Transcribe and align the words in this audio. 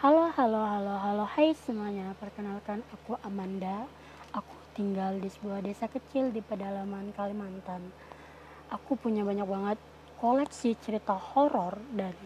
Halo, 0.00 0.32
halo, 0.32 0.64
halo, 0.64 0.96
halo, 0.96 1.24
hai 1.36 1.52
semuanya. 1.52 2.16
Perkenalkan, 2.16 2.80
aku 2.88 3.20
Amanda. 3.20 3.84
Aku 4.32 4.48
tinggal 4.72 5.20
di 5.20 5.28
sebuah 5.28 5.60
desa 5.60 5.92
kecil 5.92 6.32
di 6.32 6.40
pedalaman 6.40 7.12
Kalimantan. 7.12 7.84
Aku 8.72 8.96
punya 8.96 9.28
banyak 9.28 9.44
banget 9.44 9.76
koleksi 10.16 10.72
cerita 10.80 11.12
horor 11.12 11.76
dari 11.92 12.16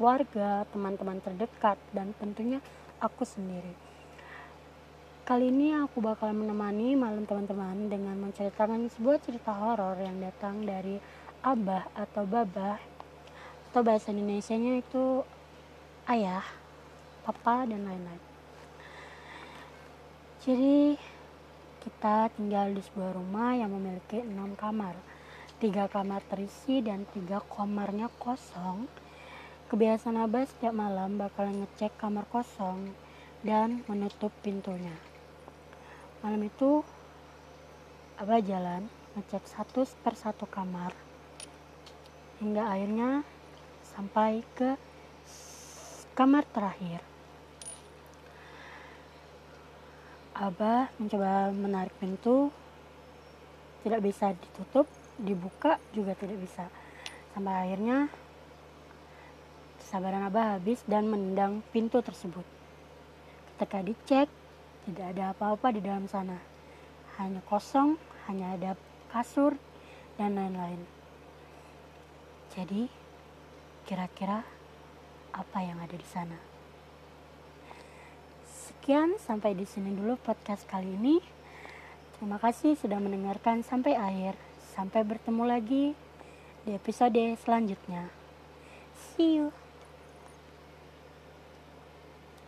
keluarga, 0.00 0.64
teman-teman 0.72 1.20
terdekat, 1.20 1.76
dan 1.92 2.16
tentunya 2.16 2.64
aku 2.96 3.28
sendiri. 3.28 3.76
Kali 5.28 5.52
ini 5.52 5.76
aku 5.76 6.00
bakal 6.00 6.32
menemani 6.32 6.96
malam 6.96 7.28
teman-teman 7.28 7.92
dengan 7.92 8.16
menceritakan 8.24 8.88
sebuah 8.96 9.20
cerita 9.20 9.52
horor 9.52 10.00
yang 10.00 10.16
datang 10.16 10.64
dari 10.64 10.96
abah 11.44 11.92
atau 11.92 12.24
babah 12.24 12.80
atau 13.68 13.84
bahasa 13.84 14.16
Indonesia-nya 14.16 14.80
itu 14.80 15.20
ayah 16.08 16.67
papa 17.28 17.68
dan 17.68 17.84
lain-lain. 17.84 18.24
Jadi 20.40 20.96
kita 21.84 22.32
tinggal 22.32 22.72
di 22.72 22.80
sebuah 22.80 23.20
rumah 23.20 23.52
yang 23.52 23.68
memiliki 23.76 24.24
enam 24.24 24.56
kamar. 24.56 24.96
Tiga 25.60 25.92
kamar 25.92 26.24
terisi 26.24 26.80
dan 26.80 27.04
tiga 27.12 27.44
kamarnya 27.44 28.08
kosong. 28.16 28.88
Kebiasaan 29.68 30.16
abah 30.24 30.48
setiap 30.48 30.72
malam 30.72 31.20
bakal 31.20 31.52
ngecek 31.52 32.00
kamar 32.00 32.24
kosong 32.32 32.96
dan 33.44 33.84
menutup 33.84 34.32
pintunya. 34.40 34.96
Malam 36.24 36.48
itu 36.48 36.80
abah 38.16 38.40
jalan 38.40 38.88
ngecek 39.20 39.44
satu 39.44 39.84
per 40.00 40.16
satu 40.16 40.48
kamar. 40.48 40.96
Hingga 42.40 42.72
akhirnya 42.72 43.20
sampai 43.84 44.40
ke 44.56 44.80
kamar 46.16 46.48
terakhir 46.48 47.17
Abah 50.38 50.86
mencoba 51.02 51.50
menarik 51.50 51.90
pintu, 51.98 52.54
tidak 53.82 54.06
bisa 54.06 54.30
ditutup, 54.38 54.86
dibuka 55.18 55.82
juga 55.90 56.14
tidak 56.14 56.38
bisa. 56.38 56.70
Sampai 57.34 57.66
akhirnya 57.66 58.06
kesabaran 59.82 60.30
Abah 60.30 60.54
habis 60.54 60.78
dan 60.86 61.10
menendang 61.10 61.58
pintu 61.74 61.98
tersebut. 62.06 62.46
Ketika 63.58 63.82
dicek, 63.82 64.30
tidak 64.86 65.06
ada 65.10 65.34
apa-apa 65.34 65.74
di 65.74 65.82
dalam 65.82 66.06
sana. 66.06 66.38
Hanya 67.18 67.42
kosong, 67.50 67.98
hanya 68.30 68.54
ada 68.54 68.78
kasur 69.10 69.58
dan 70.14 70.38
lain-lain. 70.38 70.78
Jadi, 72.54 72.86
kira-kira 73.90 74.46
apa 75.34 75.58
yang 75.66 75.82
ada 75.82 75.98
di 75.98 76.06
sana? 76.06 76.57
Sekian, 78.88 79.20
sampai 79.20 79.52
di 79.52 79.68
sini 79.68 79.92
dulu 79.92 80.16
podcast 80.16 80.64
kali 80.64 80.96
ini. 80.96 81.20
Terima 82.16 82.40
kasih 82.40 82.72
sudah 82.72 82.96
mendengarkan 82.96 83.60
sampai 83.60 83.92
akhir. 83.92 84.32
Sampai 84.72 85.04
bertemu 85.04 85.44
lagi 85.44 85.92
di 86.64 86.72
episode 86.72 87.20
selanjutnya. 87.36 88.08
See 89.12 89.36
you. 89.36 89.67